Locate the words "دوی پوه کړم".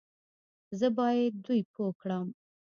1.45-2.27